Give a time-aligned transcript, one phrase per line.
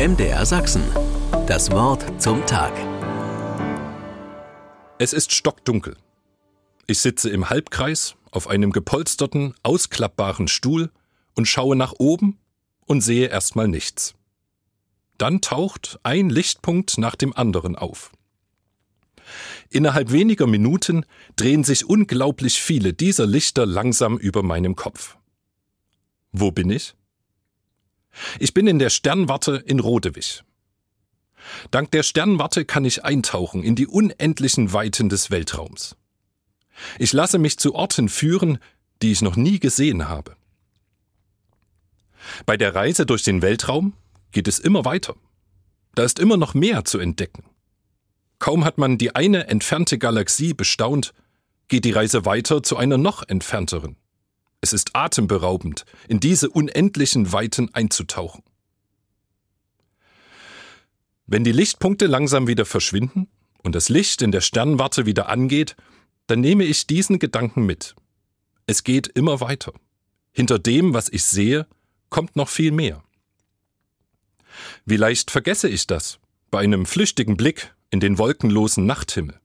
[0.00, 0.82] MDR Sachsen.
[1.46, 2.72] Das Wort zum Tag.
[4.98, 5.94] Es ist stockdunkel.
[6.86, 10.90] Ich sitze im Halbkreis auf einem gepolsterten, ausklappbaren Stuhl
[11.36, 12.38] und schaue nach oben
[12.86, 14.14] und sehe erstmal nichts.
[15.18, 18.10] Dann taucht ein Lichtpunkt nach dem anderen auf.
[19.68, 21.04] Innerhalb weniger Minuten
[21.36, 25.18] drehen sich unglaublich viele dieser Lichter langsam über meinem Kopf.
[26.32, 26.94] Wo bin ich?
[28.38, 30.42] Ich bin in der Sternwarte in Rodewig.
[31.70, 35.96] Dank der Sternwarte kann ich eintauchen in die unendlichen Weiten des Weltraums.
[36.98, 38.58] Ich lasse mich zu Orten führen,
[39.02, 40.36] die ich noch nie gesehen habe.
[42.46, 43.94] Bei der Reise durch den Weltraum
[44.32, 45.14] geht es immer weiter.
[45.94, 47.44] Da ist immer noch mehr zu entdecken.
[48.38, 51.12] Kaum hat man die eine entfernte Galaxie bestaunt,
[51.68, 53.96] geht die Reise weiter zu einer noch entfernteren.
[54.60, 58.42] Es ist atemberaubend, in diese unendlichen Weiten einzutauchen.
[61.26, 63.28] Wenn die Lichtpunkte langsam wieder verschwinden
[63.62, 65.76] und das Licht in der Sternwarte wieder angeht,
[66.26, 67.94] dann nehme ich diesen Gedanken mit.
[68.66, 69.72] Es geht immer weiter.
[70.32, 71.66] Hinter dem, was ich sehe,
[72.08, 73.02] kommt noch viel mehr.
[74.84, 76.18] Wie leicht vergesse ich das
[76.50, 79.40] bei einem flüchtigen Blick in den wolkenlosen Nachthimmel.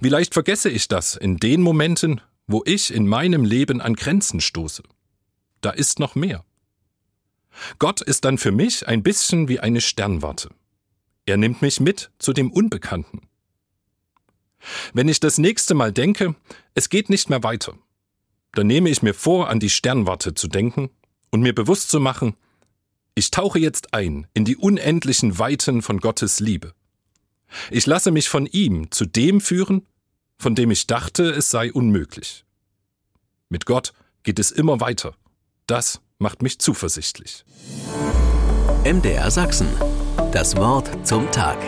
[0.00, 4.40] Wie leicht vergesse ich das in den Momenten, wo ich in meinem Leben an Grenzen
[4.40, 4.82] stoße.
[5.60, 6.44] Da ist noch mehr.
[7.78, 10.50] Gott ist dann für mich ein bisschen wie eine Sternwarte.
[11.26, 13.28] Er nimmt mich mit zu dem Unbekannten.
[14.92, 16.34] Wenn ich das nächste Mal denke,
[16.74, 17.74] es geht nicht mehr weiter,
[18.52, 20.90] dann nehme ich mir vor, an die Sternwarte zu denken
[21.30, 22.34] und mir bewusst zu machen,
[23.14, 26.72] ich tauche jetzt ein in die unendlichen Weiten von Gottes Liebe.
[27.70, 29.86] Ich lasse mich von ihm zu dem führen,
[30.38, 32.44] von dem ich dachte, es sei unmöglich.
[33.48, 35.14] Mit Gott geht es immer weiter.
[35.66, 37.44] Das macht mich zuversichtlich.
[38.84, 39.68] MDR Sachsen.
[40.32, 41.58] Das Wort zum Tag.